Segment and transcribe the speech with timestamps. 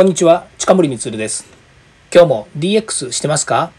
[0.00, 1.44] こんにちは、近森光です。
[2.10, 3.70] 今日も DX してますか？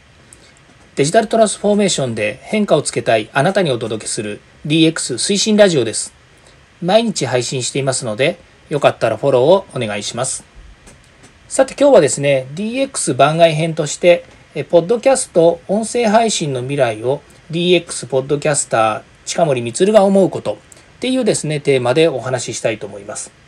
[0.96, 6.14] デジタルトランスフォーメーションで変化をつけたいあなたにお届けする DX 推進ラジオです。
[6.80, 8.38] 毎日配信していますので、
[8.70, 10.44] よかったらフォローをお願いします。
[11.48, 14.24] さて今日はですね、DX 番外編として、
[14.70, 20.58] ポッドキャスト音声配信の未来を DX ポッドキャスター近森光が思うことっ
[21.00, 23.41] ていうですね、テーマでお話ししたいと思います。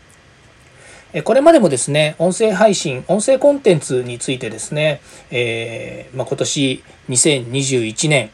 [1.22, 8.32] これまでもですね、音声配信、音声コンテンツについてですね、えー、まあ、今年2021年、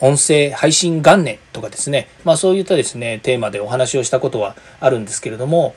[0.00, 5.74] 音声配信元年とかですね、まあそういったですね、テーマでお話をしたことはあるんですけれども、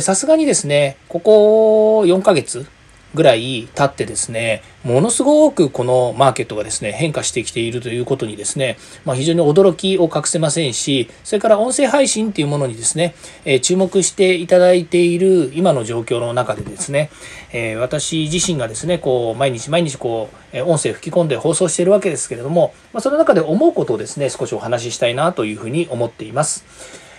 [0.00, 2.66] さすがにですね、ここ4ヶ月、
[3.14, 13.14] ぐらい経ってですね、ものすごくこのマーケットがですね、変化してきているということにですね、まあ、非常に驚きを隠せませんし、それから音声配信っていうものにですね、
[13.44, 17.10] えー、注目していただいている今の状況の中でですね、
[17.52, 27.09] えー、私自身がですね、こう、毎日毎日こう、音声吹き込んで放送しているわけですけれども、まあ、その中で思うことをですね、少しお話ししたいなというふうに思っています。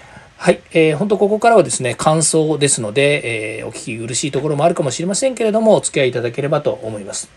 [0.41, 7.29] はい、えー、本当ここからはですね、感想ですので、えー、お聞き苦しいところもあるかもしれませんけれども、お付き合いいただければと思います。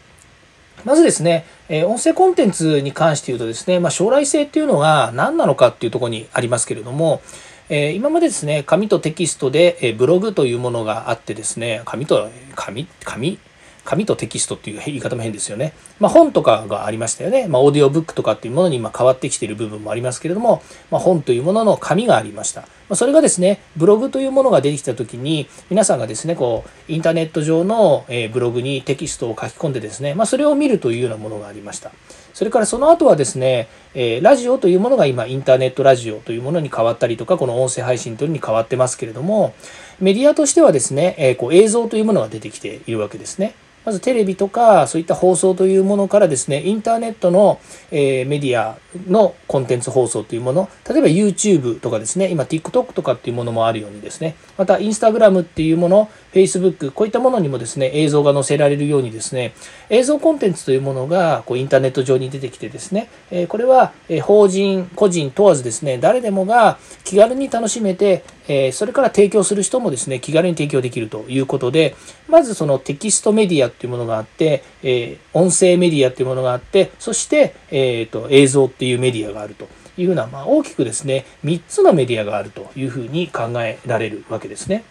[0.87, 7.21] まずですね、えー、音声コンテンツに関して言うとですね、まあ、将来性っていうのが何なのかっていうところにありますけれども、
[7.69, 13.39] えー、今までですね、紙とテキストで、え、ブログというものがあってですね、紙と、紙、紙
[13.85, 15.75] 紙とテキストっていう言い方も変ですよね。
[16.01, 17.47] まあ、本とかがありましたよね。
[17.49, 22.67] まあ、オーディオブックとかっていうものに今変わってきている部分もありますけれども、まあ、本というものの紙がありました。
[22.93, 31.93] それがですね、ブログというものが出てきた時に、皆さんがですね、こう、インターネット上の、ブログにテキストを書き込んでですね、まあ、それを見るというようなものがありました。
[32.35, 39.55] それからその後はですね、えラジオというものが今インターネットラジオというものに変わったりとか、この音声配信というのに変わってますけれども、
[40.01, 43.55] メディアとしてはですね、えこう映像というものが出てきているわけですね。
[43.85, 59.55] まずテレビとかそういった放送というものからですね、インターネットの、えー、メディアのコンテンツ放送というもの、例えば YouTube とかですね、今 TikTok とかっていうものもあるようにですね、また Instagram っていうもの、Facebook、こういったものにもですね、映像が載せられるようにですね、
[59.89, 71.95] 映像コンテンツというものがこうインターネット上に出てきてですね、えこれは法人、個人問わずですね、誰でもが気軽に楽しめて、えそれから提供する人もですね、気軽に提供できるということで、
[72.29, 84.85] まずそのテキストメディアっていうものがあって、え音声メディアっていうものがあって、そして、えーと、映像っていうメディアがあるというふうな、まあ、大きくですね、3つのメディアがあるというふうに考えられるわけですね。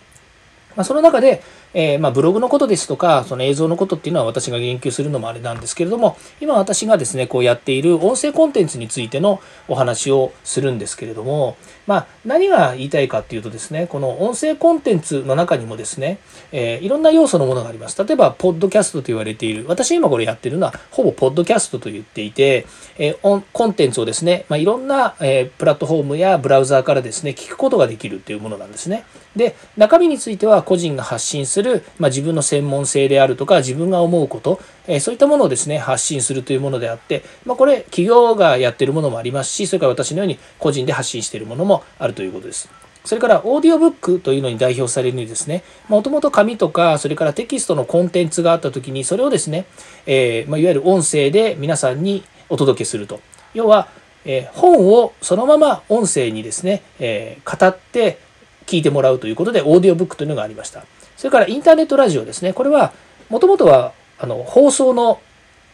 [0.75, 1.41] まあ、その中で、
[1.73, 11.57] えー、まあブログのことですとか、その映像のことっていうのは私が言及するのもあれなんですけれども、今私がですね、こうやっている音声コンテンツについてのお話をするんですけれども、
[11.87, 16.19] まあ何が言いたいかっていうとですね、この音声コンテンツの中にもですね、
[16.51, 18.03] えー、いろんな要素のものがあります。
[18.03, 22.65] 例えば、ポッドキャストと言われている、私今これやってるのは、ほぼポッドキャストと言っていて、
[22.97, 29.05] えー、コンテンツをですね、まあ、いろんな、え、プラットフォームやブラウザーからですね、聞くことができるっていうものなんですね。
[29.35, 42.69] で、中身については個人が発信する、るまあ、自分の専門性であるとか、自分が思うこと、えそういったものをですね、発信するというものであって、まあ、これ、企業がやってるものもありますし、それから私のように個人で発信しているものもあるということです。
[43.05, 49.65] それから、オーディオブックというのに代表されるにですね、もともと紙とか、それからテキストのコンテンツがあったときに、それをですね、
[50.05, 53.19] えー、まあ、いわゆる音声で皆さんにお届けすると。
[53.53, 53.89] 要は、
[54.25, 58.19] えー、本をそのまま音声にですね、えー、語って
[58.65, 60.85] 聞いてもらうということで、オーディオブックというのがありました。
[61.23, 62.51] それからインターネットラジオですね。
[62.51, 62.91] これは、
[63.29, 65.21] もともとは、あの、放送の、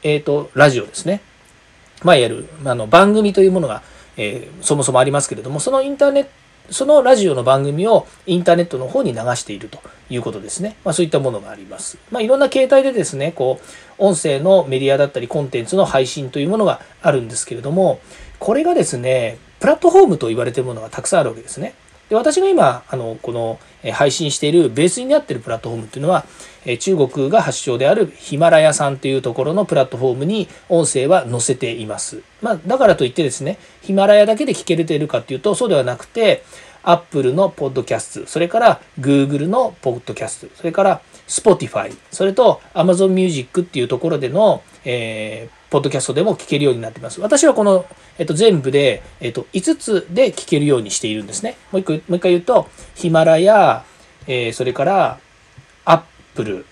[0.04, 1.22] えっ、ー、と、ラジオですね。
[2.04, 3.82] まあ、いわゆる、あの、番組というものが、
[4.16, 6.30] えー、そもそもありますけれども、そのインターネット、
[6.70, 9.80] そのラジオの番組をインターネットの方に流していると
[10.12, 10.76] いうことですね。
[10.86, 11.98] まあそういったものがあります。
[12.12, 13.66] まあいろんな形態でですね、こう、
[13.98, 18.02] 音声のメディアだったりコンテンツの配信というものがあるんですけれども、
[18.38, 21.74] これがですね、プラットフォームと言われているものがたくさんあるわけですね。
[22.10, 23.60] で私が今あのこの
[23.94, 26.26] 配信しているベースになっているプラットフォームっていうのは
[26.80, 32.22] 中国が発祥であるヒマラヤさんというところのプラットフォームに音声は載せています。
[32.42, 36.44] まあ、だからといってですねヒマラヤだけで聞けれているかっていうとそうではなくて
[36.84, 47.22] Apple のポッドキャストそれから Google のポッドキャストそれから Spotify それと Amazon Music っていうところでの、えーポッドキャストでも聞けるようになっています。
[47.22, 47.86] 私はこの、
[48.18, 51.58] えっと、全部で、えっと、5つで聞けるようにしているんですね。
[51.72, 53.86] もう一個、もう一回言うと、ヒマラヤ、
[54.26, 55.20] えー、それから、
[55.86, 56.66] Apple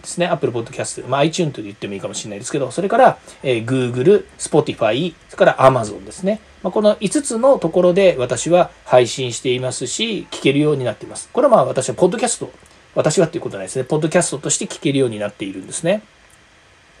[0.00, 0.26] ですね。
[0.26, 6.40] Apple Podcast、まあ、iTunes と言ってもいいかもしれないですけど、それから、えー、Google、Spotify、それから Amazon ですね。
[6.62, 11.28] まあ、この5つのところで私は配信していますし、聞けるようになっています。
[11.32, 12.50] これはまあ私はポッドキャスト
[12.94, 16.02] 私はっていうことなんですね、ポッドキャストとして聞けるようになっているんですね。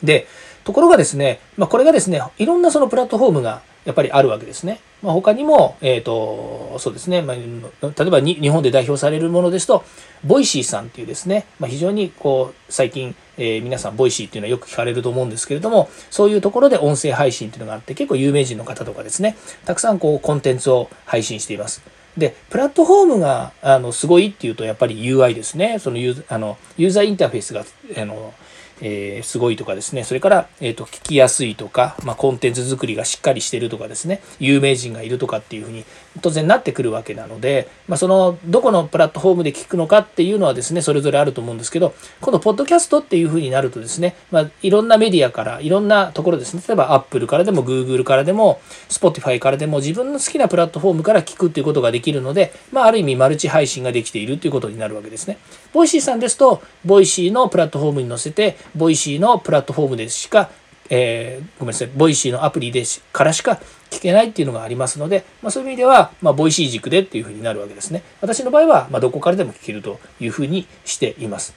[0.02, 0.26] で、
[0.64, 4.80] ところがですね、まあ、これがですね、いろんなそのプラットフォームがやっぱりあるわけですね。
[5.02, 9.84] まあ、他にも、えっ、ー、と、そうですね、まあ、例えばに日本で代表されるものですと、
[10.24, 21.82] Voicy さんっていうですね、まあ、非常にこう、最近、えー、皆さん、 Voicy っていうのはよく聞かれると思うんですけれども、そういうところで音声配信っていうのがあって、結構有名人の方とかですね、たくさんこう、コンテンツを配信しています。
[22.16, 25.78] で、プラットフォームがあのすごいっていうと、やっぱり UI ですね。
[25.78, 27.64] そのユーあのユーザーインターフェースが
[27.96, 28.34] あの
[28.82, 35.84] えー、すごいとかですね、それから、えっ、ー、と、聞きやすいとか、まあ、コンテンツ作りがしっかりしてるとかですね、有名人がいるとかっていうふうに
[36.22, 55.38] 当然なってくるわけなので、まあ、その、どこのプラットフォームで聞くのかっていうのはですね、それぞれあると思うんですけど、今度、ポッドキャストっていうふうになるとですね、まあ、いろんなメディアから、いろんなところですね、例えば Apple からでも Google からでも、Spotify からでも自分の好きなプラットフォームから聞くっていうことができるので、まあ、ある意味マルチ配信ができているということになるわけですね。
[55.72, 60.50] Voicy さんですと、 Voicy のプラットフォームに載せて、 Voicy のプラットフォームでしか、
[60.90, 68.02] えー、ごめんなさい、 Voicy のアプリでからしか聞けないっていうのがありますので、まあ、そういう意味では、まあ、 Voicy 軸でっていうふうになるわけですね。
[68.20, 71.54] 私の場合は、まあ、どこからでも聞けるというふうにしています。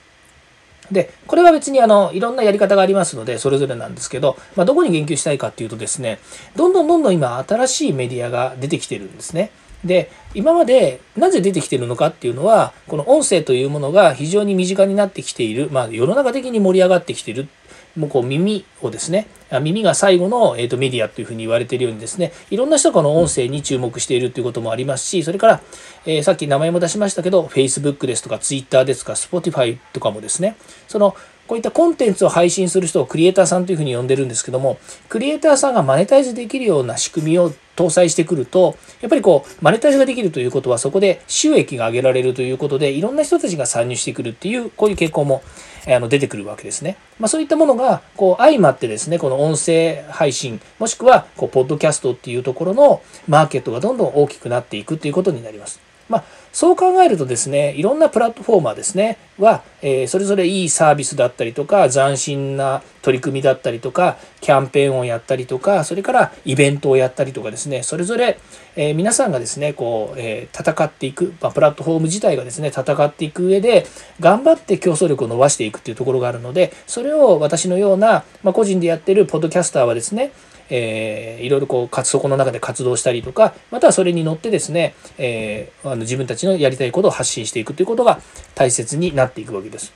[0.92, 6.18] で、これは別にあの、いろんなやり方がありますので、それぞれなんですけど、まあ、どこに言及したいかっていうとですね、
[6.56, 9.50] どんどんどんどん今、新しいメディアが出てきてるんですね。
[9.84, 17.48] で、今までなぜ出てきてるのかっていうのは、この音声というものが非常に身近になってきている、まあ世の中的に盛り上がってきている
[17.96, 19.28] もうこう耳をですね、
[19.62, 25.60] 耳が最後の、えー、とメディアというふうに言われているようにですね、いろんな人がこの音声に注目しているということもありますし、それから、
[26.04, 30.56] えー、さっき名前も出しましたけど、Facebook ですとか Twitter ですとか Spotify とかもですね、
[30.88, 31.14] その
[31.46, 45.42] こういったコンテンツを配信する人をクリエイターさんというふうに呼んでるんですけども、クリエイターさんがマネタイズできるような仕組みを搭載してくると、やっぱりこう、マネタイズができるということは、そこで収益が上げられるということで、いろんな人たちが参入してくるっていう、こういう傾向も
[45.86, 46.96] あの出てくるわけですね。
[47.18, 55.83] まあ、そういったものが、こう、相まってですね、この音声配信、もしくは、こう、ポッドキャストっていうところのマーケットがどんどん大きくなっていくっていうことになります。
[56.08, 68.38] まあ、そう考えるとですね、いろんなプラットフォーマーですね、は、えー、それぞれいいサービスだったりとか、斬新な取り組みだったりとか、キャンペーンをやったりとか、それからイベントをやったりとかですね、それぞれ、
[68.76, 73.86] えー、皆さんがですね、こう、えー、戦っていく、まあ、プラットフォーム自体がですね、戦っていく上で、
[74.20, 80.30] 頑張って競争力を伸ばしていくっていうところがあるので、それを私のような、まあ、個人でやってるポッドキャスターはですね、
[80.70, 88.20] えー、いろいろこう、そこの中で活動したりとか、またはそれに乗ってですね、えー、あの自分たちのやりたいことを発信していくということが
[88.54, 89.92] 大切になっていくわけです。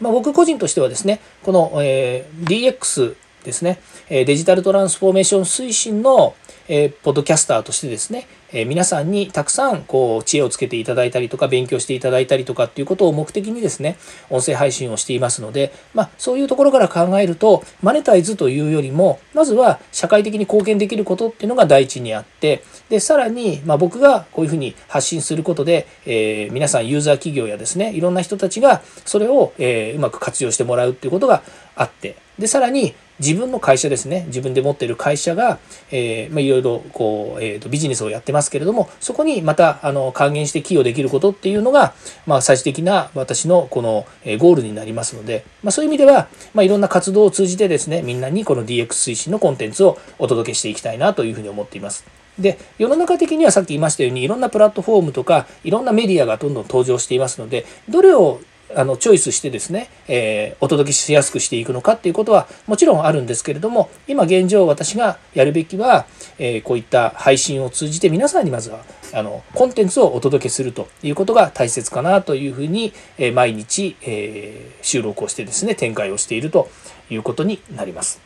[0.00, 6.34] まあ、僕個人としてはですね、この、えー、DX ですね、デジタルトランスフォーメーション推進の、
[7.02, 8.26] ポッドキャスターとしてですね、
[8.66, 13.96] 皆さんにたくさんこう知恵をつけていただいたりとか勉強していただいたりとかっていうことを目的にですね
[14.28, 31.42] 音声配信をしていますので、まあ、そういうところから考えるとマネタイズというよりもまずは社会的に貢献できることっていうのが第一にあってでさらに、ま、僕がこういうふうに発信することで、えー、皆さんユーザー企業やですねいろんな人たちがそれを、え、うまく活用してもらうっていうことが
[31.74, 35.58] あってでさらに自分の会社ですね自分で持っている会社が、
[35.90, 41.94] えまあ、いろいろこう、えーと、ビジネスをやってますけれどもそこにまたあの還元して寄与できることっていうのが、
[42.26, 52.04] まあ、最終的な私のこの、えゴールになりますので、まあ、そういう意味では、まあ、いろんな活動を通じてですねみんなにこの DX 推進のコンテンツをお届けしていきたいなというふうに思っています。
[52.38, 58.40] で世の中的にはさっき言いましたようにいろんなプラットフォームとかいろんなメディアがどんどん登場していますのでどれを
[58.76, 66.06] あのチョイスしてですね、えー、お届けしやすくしていくのかっていうことはもちろんあるんですけれども今現状私がやるべきは、
[66.38, 76.70] えー、こういった配信を通じて皆さんにまずはあのコンテンツをお届けするということが大切かなというふうに、えー、毎日、え収録をしてですね展開をしていると
[77.10, 78.20] いうことになります。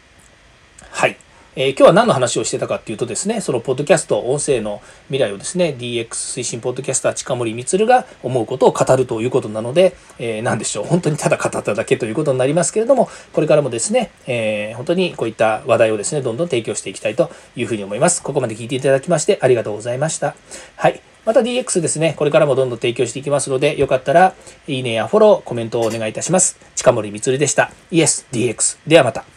[0.91, 1.17] はい。
[1.59, 18.23] えー、今日は何の話をしてたかっていうとですね、そのポッドキャスト、音声の未来をですね、DX 推進ポッドキャスター近森光が思うことを語るということなので、えー、何でしょう、本当にただ語っただけということになりますけれども、これからもですね、えー、本当にこういった話題をですね、どんどん提供していきたいというふうに思います。
[18.23, 20.37] ここまで聞いていただきましてありがとうございました。
[20.77, 21.01] はい。
[21.25, 24.35] また DX ですね、これからもどんどん提供していきますので、よかったら、
[24.69, 26.59] いいねやフォロー、コメントをお願いいたします。
[26.75, 27.73] 近森光でした。
[27.91, 28.79] イエス DX。
[28.87, 29.36] ではまた。